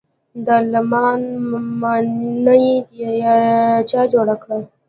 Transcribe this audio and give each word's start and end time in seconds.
دارالامان 0.45 1.21
ماڼۍ 1.81 2.65
چا 3.89 4.01
جوړه 4.13 4.35
کړه؟ 4.43 4.57